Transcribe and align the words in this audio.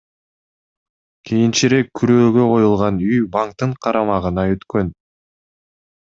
Кийинчерээк 1.29 1.91
күрөөгө 1.99 2.45
коюлган 2.53 2.97
үй 3.09 3.19
банктын 3.35 3.75
карамагына 3.87 4.47
өткөн. 4.55 4.89